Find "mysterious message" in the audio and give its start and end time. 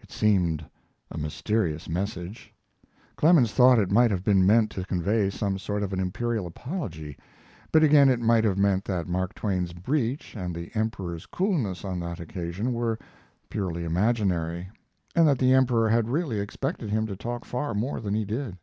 1.16-2.52